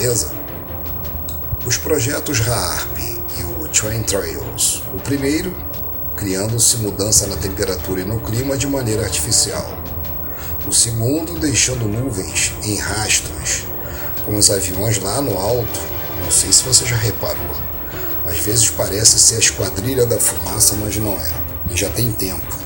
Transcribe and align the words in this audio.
beleza? 0.00 0.32
Os 1.66 1.76
projetos 1.76 2.40
RAARP 2.40 2.98
e 3.38 3.44
o 3.44 3.68
Train 3.68 4.02
Trails. 4.02 4.82
O 4.94 4.98
primeiro, 4.98 5.54
criando-se 6.16 6.78
mudança 6.78 7.26
na 7.26 7.36
temperatura 7.36 8.00
e 8.00 8.04
no 8.04 8.18
clima 8.18 8.56
de 8.56 8.66
maneira 8.66 9.02
artificial. 9.02 9.78
O 10.66 10.72
segundo, 10.72 11.38
deixando 11.38 11.86
nuvens 11.86 12.54
em 12.62 12.76
rastros, 12.76 13.64
com 14.24 14.36
os 14.36 14.50
aviões 14.50 14.98
lá 14.98 15.20
no 15.20 15.36
alto. 15.36 15.80
Não 16.22 16.30
sei 16.30 16.50
se 16.50 16.62
você 16.62 16.86
já 16.86 16.96
reparou. 16.96 17.56
Às 18.24 18.38
vezes 18.38 18.70
parece 18.70 19.18
ser 19.18 19.36
a 19.36 19.40
esquadrilha 19.40 20.06
da 20.06 20.18
fumaça, 20.18 20.76
mas 20.76 20.96
não 20.96 21.12
é. 21.12 21.30
E 21.70 21.76
já 21.76 21.90
tem 21.90 22.10
tempo. 22.10 22.58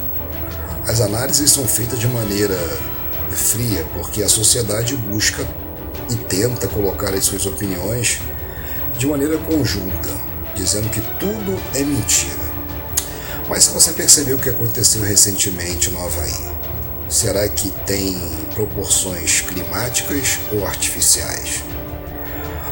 As 0.86 1.00
análises 1.00 1.50
são 1.50 1.66
feitas 1.66 1.98
de 1.98 2.06
maneira 2.06 2.56
fria 3.30 3.84
porque 3.92 4.22
a 4.22 4.28
sociedade 4.28 4.94
busca 4.94 5.44
e 6.10 6.16
tenta 6.16 6.68
colocar 6.68 7.14
as 7.14 7.24
suas 7.24 7.46
opiniões 7.46 8.20
de 8.98 9.06
maneira 9.06 9.38
conjunta, 9.38 10.08
dizendo 10.54 10.88
que 10.90 11.00
tudo 11.18 11.60
é 11.74 11.82
mentira. 11.82 12.44
Mas 13.48 13.64
se 13.64 13.70
você 13.70 13.92
percebeu 13.92 14.36
o 14.36 14.40
que 14.40 14.48
aconteceu 14.48 15.02
recentemente 15.02 15.90
no 15.90 16.02
Havaí, 16.02 16.50
será 17.08 17.46
que 17.48 17.70
tem 17.86 18.18
proporções 18.54 19.40
climáticas 19.42 20.38
ou 20.52 20.66
artificiais? 20.66 21.62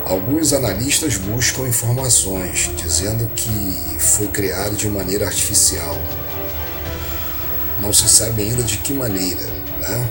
Alguns 0.05 0.53
analistas 0.53 1.17
buscam 1.17 1.63
informações 1.63 2.71
dizendo 2.77 3.27
que 3.35 3.97
foi 3.99 4.27
criado 4.29 4.77
de 4.77 4.89
maneira 4.89 5.27
artificial. 5.27 5.97
Não 7.81 7.93
se 7.93 8.09
sabe 8.09 8.43
ainda 8.43 8.63
de 8.63 8.79
que 8.79 8.93
maneira, 8.93 9.43
né? 9.81 10.09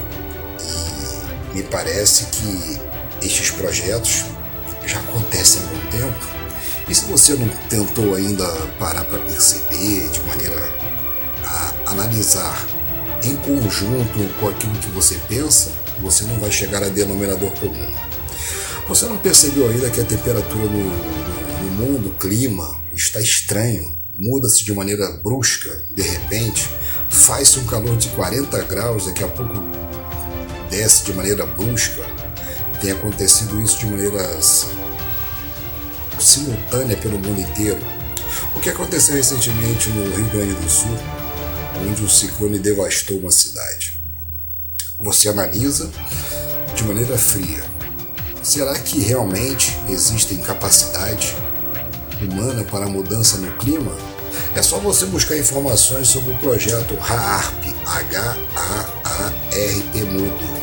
E 1.53 1.57
me 1.57 1.63
parece 1.63 2.26
que 2.26 2.90
estes 3.21 3.52
projetos 3.52 4.25
já 4.85 4.99
acontecem 4.99 5.62
há 5.62 5.66
algum 5.66 5.91
tempo. 5.91 6.41
E 6.90 6.95
se 6.95 7.05
você 7.05 7.34
não 7.34 7.48
tentou 7.70 8.15
ainda 8.15 8.45
parar 8.79 9.05
para 9.05 9.20
perceber 9.20 10.09
de 10.09 10.20
maneira 10.21 10.62
a 11.45 11.91
analisar 11.91 12.68
em 13.23 13.35
conjunto 13.37 14.40
com 14.40 14.49
aquilo 14.49 14.73
que 14.79 14.90
você 14.90 15.20
pensa, 15.27 15.71
você 16.01 16.23
não 16.26 16.40
vai 16.40 16.51
chegar 16.51 16.84
a 16.84 16.90
denominador 16.90 17.51
comum. 17.51 17.93
Você 18.87 19.05
não 19.05 19.18
percebeu 19.18 19.70
ainda 19.70 19.90
que 19.90 20.01
a 20.01 20.04
temperatura 20.04 20.65
no, 20.65 21.63
no, 21.63 21.71
mundo, 21.71 22.10
o 22.10 22.13
clima, 22.15 22.82
está 22.91 23.21
estranho, 23.21 23.95
muda-se 24.17 24.65
de 24.65 24.73
maneira 24.73 25.10
brusca, 25.23 25.85
de 25.91 26.01
repente, 26.01 26.67
faz-se 27.10 27.60
um 27.60 27.65
calor 27.65 27.95
de 27.98 28.10
40 28.10 28.62
graus, 28.63 29.05
daqui 29.05 29.23
a 29.23 29.27
pouco 29.27 29.54
desce 30.70 31.05
de 31.05 31.13
maneira 31.13 31.45
brusca. 31.45 32.04
Tem 32.82 32.91
acontecido 32.91 33.62
isso 33.62 33.77
de 33.77 33.85
maneira 33.85 34.20
simultânea 36.20 36.98
pelo 36.98 37.20
mundo 37.20 37.40
inteiro. 37.40 37.79
O 38.55 38.60
que 38.60 38.71
aconteceu 38.71 39.15
recentemente 39.15 39.90
no 39.90 40.15
Rio 40.15 40.26
Grande 40.29 40.54
do 40.55 40.68
Sul, 40.68 40.98
onde 41.88 42.04
um 42.04 42.10
ciclone 42.10 42.57
devastou 42.57 43.20
uma 43.20 43.29
cidade. 43.29 44.01
Você 44.99 45.29
analisa 45.29 45.91
de 46.76 46.84
maneira 46.84 47.15
fria. 47.20 47.63
Será 48.41 48.73
que 48.79 48.99
realmente 48.99 49.77
existem 49.88 50.40
capacidade 50.40 51.35
humana 52.20 52.63
para 52.63 52.85
a 52.85 52.90
mudança 52.90 53.38
no 53.38 53.51
clima? 53.57 53.95
É 54.55 54.63
só 54.63 54.79
você 54.79 55.05
buscar 55.05 55.38
informações 55.38 56.07
sobre 56.07 56.34
o 56.34 56.38
projeto 56.40 56.98
HAARP, 56.99 57.63
H-A-A-R-P 57.85 58.43
Mudo. 60.05 60.62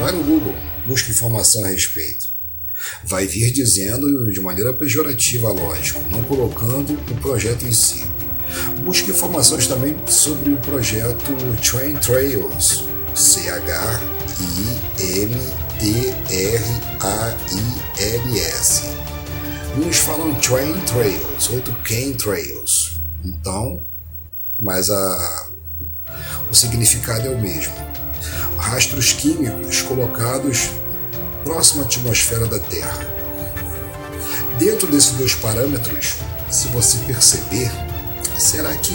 Vai 0.00 0.12
no 0.12 0.24
Google, 0.24 0.54
busque 0.86 1.10
informação 1.10 1.64
a 1.64 1.68
respeito. 1.68 2.28
Vai 3.04 3.26
vir 3.26 3.50
dizendo 3.50 4.30
de 4.30 4.40
maneira 4.40 4.72
pejorativa, 4.72 5.50
lógico, 5.50 6.00
não 6.10 6.22
colocando 6.24 6.92
o 7.10 7.14
projeto 7.20 7.64
em 7.64 7.72
si. 7.72 8.04
Busque 8.84 9.10
informações 9.10 9.66
também 9.66 9.96
sobre 10.06 10.52
o 10.52 10.56
projeto 10.58 11.32
Train 11.62 11.96
Trails, 11.96 12.84
C-H-I-M-T-R-A-I-L-S. 13.14 13.84
Uns 19.76 19.96
falam 19.98 20.34
Train 20.36 20.78
Trails, 20.82 21.50
outro 21.50 21.72
Cane 21.82 22.14
Trails. 22.14 23.00
Então, 23.24 23.82
mas 24.58 24.90
a, 24.90 25.48
o 26.50 26.54
significado 26.54 27.26
é 27.26 27.30
o 27.30 27.40
mesmo. 27.40 27.93
Rastros 28.74 29.12
químicos 29.12 29.82
colocados 29.82 30.70
próximo 31.44 31.82
à 31.82 31.84
atmosfera 31.84 32.44
da 32.44 32.58
Terra. 32.58 33.06
Dentro 34.58 34.88
desses 34.88 35.12
dois 35.12 35.32
parâmetros, 35.32 36.16
se 36.50 36.66
você 36.70 36.98
perceber, 37.06 37.70
será 38.36 38.74
que 38.74 38.92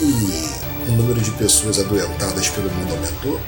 o 0.85 0.91
número 0.91 1.21
de 1.21 1.31
pessoas 1.31 1.79
adoentadas 1.79 2.49
pelo 2.49 2.69
mundo 2.69 2.91
aumentou? 2.93 3.41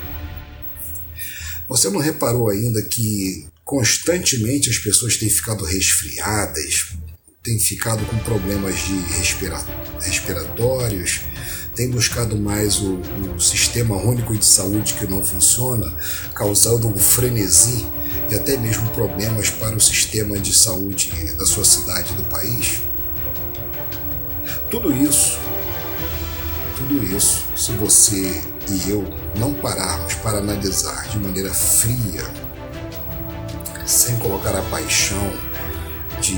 Você 1.68 1.90
não 1.90 2.00
reparou 2.00 2.50
ainda 2.50 2.82
que 2.82 3.46
constantemente 3.66 4.70
as 4.70 4.78
pessoas 4.78 5.18
têm 5.18 5.30
ficado 5.30 5.66
resfriadas, 5.66 6.94
têm 7.44 7.60
ficado 7.60 8.06
com 8.06 8.18
problemas 8.20 8.80
de 8.80 8.96
respira 9.18 9.62
respiratórios, 10.00 11.20
têm 11.76 11.90
buscado 11.90 12.36
mais 12.36 12.80
o, 12.80 13.00
o 13.36 13.40
sistema 13.40 13.96
único 13.96 14.36
de 14.36 14.46
saúde 14.46 14.94
que 14.96 15.08
não 15.08 15.24
funciona, 15.24 15.94
causando 16.34 16.88
um 16.88 16.98
frenesi 16.98 17.86
e 18.30 18.36
até 18.36 18.58
mesmo 18.58 18.88
problemas 18.90 19.50
para 19.50 19.76
o 19.76 19.80
sistema 19.80 20.38
de 20.38 20.54
saúde 20.54 21.12
da 21.38 21.46
sua 21.46 21.66
cidade, 21.66 22.14
do 22.14 22.24
país? 22.24 22.82
Tudo 24.70 24.94
isso, 24.94 25.38
tudo 26.78 27.04
isso, 27.16 27.44
se 27.56 27.72
você 27.74 28.42
e 28.70 28.90
eu 28.90 29.06
não 29.36 29.54
pararmos 29.54 30.14
para 30.16 30.38
analisar 30.38 31.10
de 31.10 31.20
maneira 31.20 31.54
fria, 31.54 32.24
sem 33.86 34.16
colocar 34.18 34.56
a 34.56 34.62
paixão 34.64 35.32
de 36.22 36.38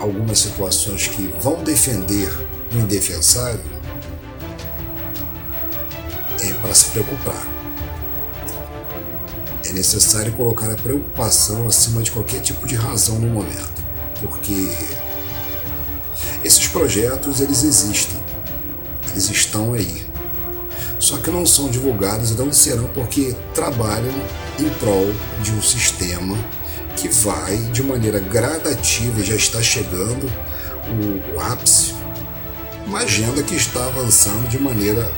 algumas 0.00 0.40
situações 0.40 1.06
que 1.06 1.32
vão 1.40 1.62
defender 1.62 2.28
o 2.72 2.78
indefensável, 2.78 3.77
para 6.60 6.74
se 6.74 6.86
preocupar. 6.90 7.46
É 9.64 9.72
necessário 9.72 10.32
colocar 10.32 10.70
a 10.70 10.76
preocupação 10.76 11.66
acima 11.66 12.02
de 12.02 12.10
qualquer 12.10 12.40
tipo 12.40 12.66
de 12.66 12.74
razão 12.74 13.18
no 13.18 13.28
momento, 13.28 13.84
porque 14.20 14.68
esses 16.42 16.66
projetos 16.68 17.40
eles 17.40 17.62
existem, 17.64 18.18
eles 19.10 19.28
estão 19.28 19.74
aí, 19.74 20.06
só 20.98 21.16
que 21.18 21.30
não 21.30 21.44
são 21.44 21.68
divulgados 21.68 22.30
e 22.30 22.34
não 22.34 22.52
serão 22.52 22.88
porque 22.88 23.34
trabalham 23.54 24.14
em 24.58 24.68
prol 24.80 25.12
de 25.42 25.52
um 25.52 25.62
sistema 25.62 26.36
que 26.96 27.08
vai 27.08 27.56
de 27.72 27.82
maneira 27.82 28.18
gradativa 28.18 29.22
já 29.22 29.36
está 29.36 29.62
chegando 29.62 30.30
o, 30.88 31.36
o 31.36 31.40
ápice, 31.40 31.94
uma 32.86 33.00
agenda 33.00 33.42
que 33.42 33.54
está 33.54 33.86
avançando 33.86 34.48
de 34.48 34.58
maneira 34.58 35.12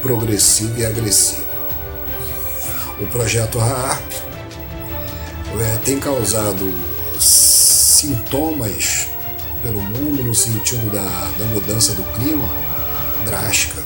progressiva 0.00 0.80
e 0.80 0.86
agressiva 0.86 1.50
o 3.00 3.06
projeto 3.06 3.58
RAARP 3.58 4.12
é, 5.58 5.76
tem 5.78 5.98
causado 5.98 6.72
sintomas 7.18 9.08
pelo 9.62 9.80
mundo 9.80 10.22
no 10.22 10.34
sentido 10.34 10.90
da, 10.92 11.30
da 11.38 11.44
mudança 11.46 11.92
do 11.94 12.02
clima 12.14 12.48
drástica. 13.24 13.82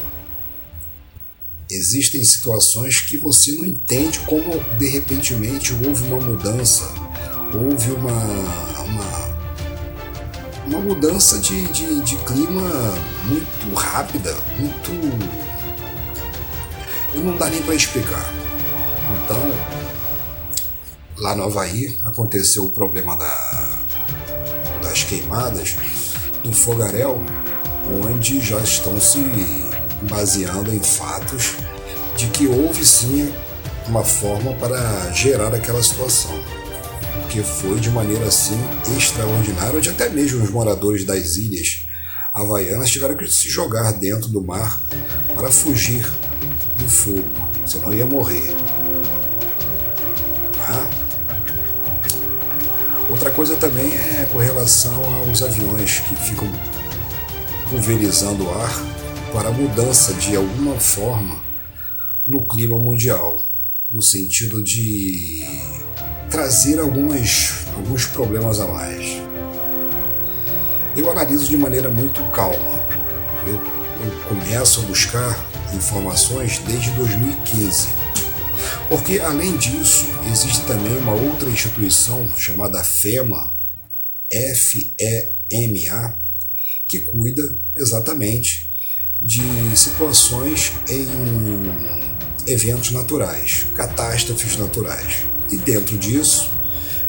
Existem 1.71 2.23
situações 2.23 3.01
que 3.01 3.17
você 3.17 3.53
não 3.53 3.65
entende 3.65 4.21
como 4.21 4.61
de 4.79 4.89
repentemente 4.89 5.73
houve 5.73 6.05
uma 6.09 6.21
mudança, 6.21 6.93
houve 7.53 7.93
uma, 7.93 8.23
uma, 8.85 9.35
uma 10.67 10.81
mudança 10.81 11.39
de, 11.39 11.67
de, 11.69 12.01
de 12.03 12.17
clima 12.19 12.69
muito 13.27 13.75
rápida, 13.75 14.37
muito. 14.59 15.44
E 17.15 17.19
não 17.19 17.37
dá 17.37 17.49
nem 17.49 17.63
para 17.63 17.75
explicar. 17.75 18.25
Então, 19.25 19.41
lá 21.19 21.35
no 21.35 21.45
Havaí 21.45 21.99
aconteceu 22.05 22.65
o 22.65 22.71
problema 22.71 23.17
da, 23.17 23.79
das 24.83 25.05
queimadas 25.05 25.77
do 26.43 26.53
fogaréu, 26.53 27.21
onde 28.05 28.41
já 28.41 28.59
estão 28.59 29.01
se 29.01 29.21
baseando 30.03 30.75
em 30.75 30.81
fatos 30.81 31.55
de 32.17 32.27
que 32.29 32.47
houve 32.47 32.85
sim 32.85 33.33
uma 33.87 34.05
forma 34.05 34.53
para 34.55 35.11
gerar 35.13 35.55
aquela 35.55 35.83
situação. 35.83 36.33
Porque 37.21 37.43
foi 37.43 37.81
de 37.81 37.91
maneira 37.91 38.27
assim 38.27 38.59
extraordinária, 38.97 39.79
onde 39.79 39.89
até 39.89 40.09
mesmo 40.09 40.43
os 40.43 40.51
moradores 40.51 41.05
das 41.05 41.37
ilhas 41.37 41.87
havaianas 42.33 42.91
tiveram 42.91 43.17
que 43.17 43.27
se 43.29 43.49
jogar 43.49 43.93
dentro 43.93 44.29
do 44.29 44.43
mar 44.43 44.81
para 45.35 45.51
fugir 45.51 46.05
do 46.85 46.91
fogo, 46.91 47.25
senão 47.67 47.93
ia 47.95 48.07
morrer. 48.07 48.55
Outra 53.09 53.31
coisa 53.31 53.57
também 53.57 53.93
é 53.95 54.27
com 54.31 54.39
relação 54.39 55.03
aos 55.21 55.43
aviões 55.43 56.01
que 56.01 56.17
ficam 56.17 56.49
pulverizando 57.71 58.45
o 58.45 58.51
ar 58.51 58.75
para 59.33 59.49
a 59.49 59.53
mudança 59.53 60.13
de 60.15 60.37
alguma 60.37 60.75
forma 60.81 61.41
no 62.27 62.45
clima 62.45 62.77
mundial, 62.77 63.47
no 63.91 64.03
sentido 64.03 64.63
de 64.63 65.45
trazer 66.29 66.81
algumas, 66.81 67.67
alguns 67.77 68.05
problemas 68.07 68.61
a 68.61 68.67
mais. 68.67 69.23
Eu 70.97 71.11
analiso 71.11 71.49
de 71.49 71.57
maneira 71.57 71.89
muito 71.89 72.21
calma. 72.31 72.83
Eu, 73.47 73.55
eu 73.55 74.29
começo 74.29 74.81
a 74.81 74.83
buscar 74.85 75.54
informações 75.75 76.59
desde 76.59 76.91
2015. 76.93 77.89
Porque, 78.89 79.19
além 79.19 79.57
disso, 79.57 80.07
existe 80.31 80.65
também 80.67 80.97
uma 80.99 81.13
outra 81.13 81.49
instituição 81.49 82.29
chamada 82.37 82.83
FEMA, 82.85 83.53
F-E-M-A, 84.31 86.19
que 86.87 87.01
cuida 87.01 87.59
exatamente 87.75 88.71
de 89.21 89.43
situações 89.77 90.73
em 90.89 91.07
eventos 92.47 92.91
naturais, 92.91 93.67
catástrofes 93.75 94.57
naturais. 94.57 95.25
E 95.51 95.57
dentro 95.57 95.97
disso, 95.97 96.51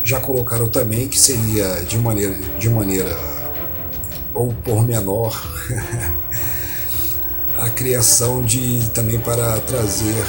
já 0.04 0.20
colocaram 0.20 0.70
também 0.70 1.08
que 1.08 1.20
seria 1.20 1.84
de 1.84 1.98
maneira, 1.98 2.40
de 2.60 2.70
maneira 2.70 3.18
ou 4.34 4.54
por 4.54 4.86
menor 4.86 5.34
a 7.66 7.70
criação 7.72 8.44
de 8.44 8.88
também 8.92 9.20
para 9.20 9.60
trazer 9.62 10.24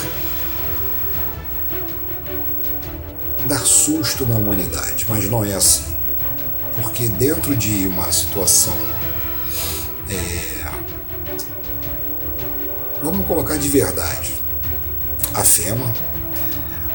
dar 3.46 3.58
susto 3.58 4.26
na 4.26 4.36
humanidade, 4.36 5.04
mas 5.06 5.28
não 5.28 5.44
é 5.44 5.52
assim. 5.52 5.98
Porque 6.74 7.08
dentro 7.08 7.54
de 7.54 7.86
uma 7.88 8.10
situação 8.10 8.74
é, 10.08 10.64
vamos 13.02 13.26
colocar 13.26 13.58
de 13.58 13.68
verdade, 13.68 14.42
a 15.34 15.44
FEMA, 15.44 15.92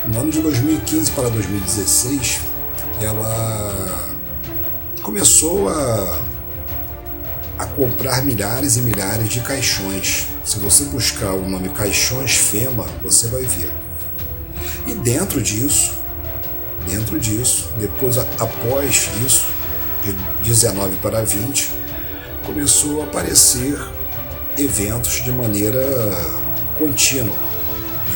no 0.08 0.22
ano 0.22 0.32
de 0.32 0.42
2015 0.42 1.12
para 1.12 1.30
2016, 1.30 2.40
ela 3.00 4.10
começou 5.04 5.70
a 5.70 6.32
a 7.62 7.66
comprar 7.68 8.26
milhares 8.26 8.78
e 8.78 8.82
milhares 8.82 9.30
de 9.30 9.40
caixões. 9.42 10.31
Se 10.52 10.60
você 10.60 10.84
buscar 10.84 11.32
o 11.32 11.48
nome 11.48 11.70
Caixões 11.70 12.36
FEMA, 12.36 12.84
você 13.02 13.30
vai 13.30 13.44
ver. 13.44 13.72
E 14.86 14.94
dentro 14.96 15.42
disso, 15.42 15.94
dentro 16.86 17.18
disso, 17.18 17.70
depois 17.78 18.18
após 18.18 19.10
isso, 19.26 19.46
de 20.04 20.12
19 20.44 20.98
para 20.98 21.24
20, 21.24 21.70
começou 22.46 23.02
a 23.02 23.06
aparecer 23.06 23.80
eventos 24.58 25.24
de 25.24 25.32
maneira 25.32 25.82
contínua. 26.78 27.38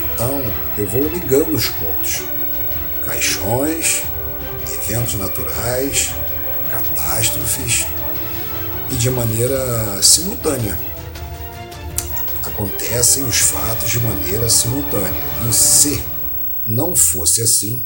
Então, 0.04 0.44
eu 0.78 0.90
vou 0.90 1.08
ligando 1.08 1.56
os 1.56 1.68
pontos. 1.68 2.24
Caixões, 3.06 4.02
eventos 4.74 5.14
naturais, 5.14 6.10
catástrofes, 6.70 7.86
e 8.92 8.96
de 8.96 9.10
maneira 9.10 10.04
simultânea. 10.04 10.94
Acontecem 12.56 13.25
os 13.25 13.40
fatos 13.40 13.92
de 13.92 14.00
maneira 14.00 14.48
simultânea. 14.48 15.22
E 15.50 15.54
se 15.54 16.02
não 16.66 16.96
fosse 16.96 17.42
assim, 17.42 17.86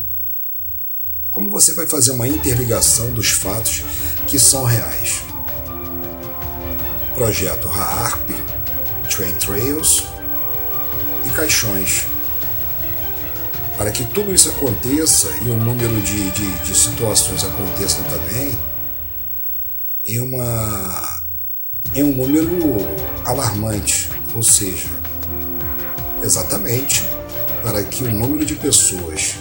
como 1.31 1.49
você 1.49 1.73
vai 1.73 1.87
fazer 1.87 2.11
uma 2.11 2.27
interligação 2.27 3.11
dos 3.11 3.31
fatos 3.31 3.81
que 4.27 4.37
são 4.37 4.65
reais? 4.65 5.23
Projeto 7.15 7.67
RAARP, 7.67 8.29
Train 9.09 9.33
Trails 9.37 10.03
e 11.25 11.29
caixões. 11.31 12.05
Para 13.75 13.91
que 13.91 14.05
tudo 14.05 14.31
isso 14.31 14.49
aconteça 14.49 15.29
e 15.41 15.49
o 15.49 15.53
um 15.53 15.63
número 15.63 15.99
de, 16.01 16.29
de, 16.29 16.51
de 16.59 16.75
situações 16.75 17.43
aconteçam 17.43 18.03
também, 18.03 18.55
em, 20.05 20.19
uma, 20.19 21.25
em 21.95 22.03
um 22.03 22.11
número 22.11 22.49
alarmante, 23.25 24.08
ou 24.35 24.43
seja, 24.43 24.89
exatamente 26.23 27.03
para 27.63 27.83
que 27.83 28.03
o 28.03 28.11
número 28.11 28.45
de 28.45 28.55
pessoas 28.55 29.35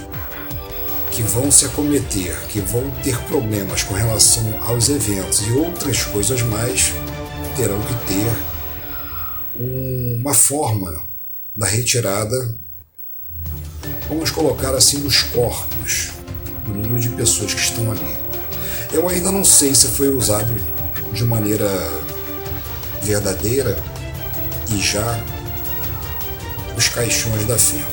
que 1.13 1.23
vão 1.23 1.51
se 1.51 1.65
acometer, 1.65 2.39
que 2.49 2.61
vão 2.61 2.91
ter 3.03 3.19
problemas 3.23 3.83
com 3.83 3.95
relação 3.95 4.43
aos 4.63 4.89
eventos 4.89 5.41
e 5.47 5.53
outras 5.53 6.03
coisas 6.05 6.43
mais, 6.43 6.93
terão 7.57 7.81
que 7.81 7.95
ter 8.07 8.59
uma 10.21 10.33
forma 10.33 11.03
da 11.57 11.67
retirada, 11.67 12.57
vamos 14.09 14.31
colocar 14.31 14.75
assim, 14.75 15.01
dos 15.01 15.23
corpos, 15.23 16.11
do 16.65 16.73
número 16.73 17.01
de 17.01 17.09
pessoas 17.11 17.53
que 17.53 17.61
estão 17.61 17.91
ali. 17.91 18.17
Eu 18.93 19.09
ainda 19.09 19.33
não 19.33 19.45
sei 19.45 19.75
se 19.75 19.89
foi 19.89 20.09
usado 20.15 20.55
de 21.13 21.25
maneira 21.25 21.69
verdadeira 23.03 23.77
e 24.71 24.79
já 24.79 25.19
os 26.77 26.89
caixões 26.89 27.45
da 27.47 27.59
firma, 27.59 27.87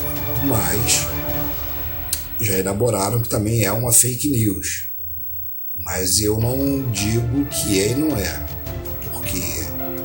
mas 0.44 1.06
já 2.40 2.58
elaboraram 2.58 3.20
que 3.20 3.28
também 3.28 3.64
é 3.64 3.72
uma 3.72 3.92
fake 3.92 4.28
news. 4.28 4.84
Mas 5.78 6.20
eu 6.20 6.38
não 6.38 6.90
digo 6.90 7.44
que 7.46 7.80
é 7.80 7.90
e 7.90 7.94
não 7.94 8.16
é, 8.16 8.46
porque 9.12 9.40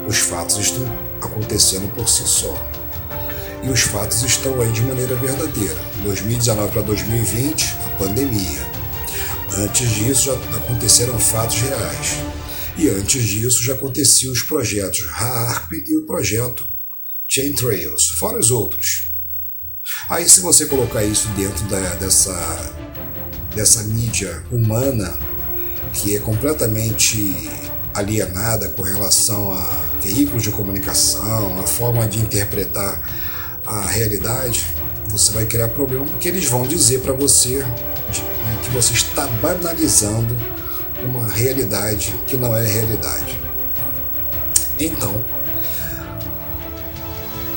os 0.07 0.17
fatos 0.17 0.57
estão 0.57 0.85
acontecendo 1.21 1.91
por 1.93 2.07
si 2.07 2.23
só. 2.25 2.55
E 3.63 3.69
os 3.69 3.81
fatos 3.81 4.23
estão 4.23 4.59
aí 4.59 4.71
de 4.71 4.81
maneira 4.81 5.15
verdadeira. 5.15 5.77
2019 6.03 6.71
para 6.71 6.81
2020, 6.81 7.75
a 7.85 7.89
pandemia. 7.97 8.71
Antes 9.57 9.89
disso 9.89 10.25
já 10.25 10.33
aconteceram 10.57 11.17
fatos 11.19 11.59
reais. 11.61 12.15
E 12.77 12.89
antes 12.89 13.23
disso 13.23 13.63
já 13.63 13.73
aconteciam 13.73 14.31
os 14.31 14.43
projetos 14.43 15.05
HARP 15.07 15.73
e 15.73 15.97
o 15.97 16.03
projeto 16.03 16.67
Chain 17.27 17.53
Trails, 17.53 18.09
fora 18.09 18.39
os 18.39 18.51
outros. 18.51 19.11
Aí 20.09 20.27
se 20.27 20.39
você 20.41 20.65
colocar 20.65 21.03
isso 21.03 21.27
dentro 21.29 21.63
da, 21.65 21.79
dessa, 21.95 22.73
dessa 23.55 23.83
mídia 23.83 24.43
humana, 24.51 25.17
que 25.93 26.15
é 26.15 26.19
completamente 26.19 27.49
alienada 27.93 28.69
com 28.69 28.81
relação 28.83 29.51
a 29.51 29.63
veículos 30.01 30.43
de 30.43 30.51
comunicação, 30.51 31.59
a 31.59 31.67
forma 31.67 32.07
de 32.07 32.19
interpretar 32.19 33.01
a 33.65 33.81
realidade, 33.87 34.65
você 35.07 35.31
vai 35.31 35.45
criar 35.45 35.67
problema 35.69 36.05
porque 36.05 36.29
eles 36.29 36.45
vão 36.45 36.65
dizer 36.65 37.01
para 37.01 37.13
você 37.13 37.65
que 38.63 38.69
você 38.71 38.93
está 38.93 39.27
banalizando 39.27 40.35
uma 41.03 41.27
realidade 41.27 42.15
que 42.27 42.37
não 42.37 42.55
é 42.55 42.65
realidade. 42.65 43.39
Então, 44.79 45.23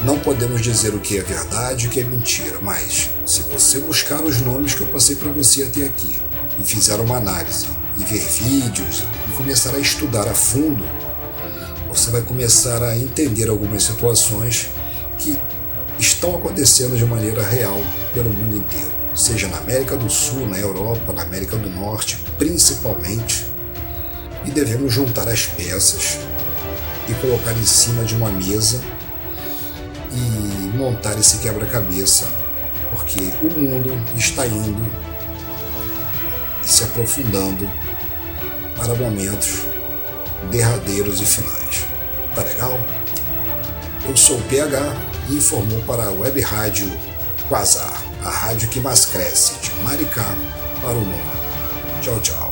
não 0.05 0.19
podemos 0.19 0.61
dizer 0.61 0.95
o 0.95 1.01
que 1.01 1.19
é 1.19 1.23
verdade 1.23 1.85
e 1.85 1.89
o 1.89 1.91
que 1.91 2.01
é 2.01 2.05
mentira, 2.05 2.59
mas 2.61 3.11
se 3.25 3.43
você 3.43 3.79
buscar 3.81 4.23
os 4.23 4.41
nomes 4.41 4.75
que 4.75 4.83
eu 4.83 4.87
passei 4.89 5.17
para 5.17 5.31
você 5.31 5.63
até 5.63 5.85
aqui 5.85 6.19
e 6.59 6.65
fizer 6.65 6.97
uma 6.97 7.17
análise 7.17 7.67
e 7.97 8.05
ver 8.05 8.21
vídeos 8.21 9.05
e 9.29 9.33
começar 9.33 9.75
a 9.75 9.79
estudar 9.79 10.29
a 10.29 10.35
fundo, 10.35 10.85
você 11.89 12.11
vai 12.11 12.23
começar 12.23 12.83
a 12.83 12.97
entender 12.97 13.49
algumas 13.49 13.85
situações 13.85 14.69
que 15.19 15.39
estão 15.99 16.37
acontecendo 16.37 16.97
de 16.97 17.05
maneira 17.07 17.43
real 17.43 17.81
pelo 18.13 18.31
mundo 18.31 18.57
inteiro 18.57 19.04
seja 19.15 19.47
na 19.49 19.59
América 19.59 19.97
do 19.97 20.11
Sul, 20.11 20.47
na 20.49 20.59
Europa, 20.59 21.13
na 21.13 21.23
América 21.23 21.57
do 21.57 21.71
Norte, 21.71 22.19
principalmente, 22.37 23.47
e 24.45 24.51
devemos 24.51 24.93
juntar 24.93 25.29
as 25.29 25.47
peças 25.47 26.19
e 27.09 27.15
colocar 27.15 27.53
em 27.53 27.65
cima 27.65 28.05
de 28.05 28.15
uma 28.15 28.31
mesa 28.31 28.81
e 30.13 30.77
montar 30.77 31.19
esse 31.19 31.39
quebra-cabeça, 31.39 32.27
porque 32.91 33.21
o 33.43 33.59
mundo 33.59 33.93
está 34.17 34.47
indo 34.47 34.85
e 36.63 36.67
se 36.67 36.85
aprofundando 36.85 37.71
para 38.77 38.95
momentos 38.95 39.67
derradeiros 40.51 41.21
e 41.21 41.25
finais. 41.25 41.87
Tá 42.35 42.43
legal? 42.43 42.79
Eu 44.07 44.17
sou 44.17 44.37
o 44.37 44.43
PH 44.43 44.97
e 45.31 45.37
informou 45.37 45.81
para 45.83 46.05
a 46.05 46.11
Web 46.11 46.41
Rádio 46.41 46.91
Quasar 47.49 48.14
a 48.25 48.31
rádio 48.31 48.69
que 48.69 48.81
mais 48.81 49.05
cresce, 49.05 49.55
de 49.61 49.71
Maricá 49.83 50.35
para 50.81 50.93
o 50.93 51.01
mundo. 51.01 51.45
Tchau, 52.01 52.19
tchau. 52.21 52.44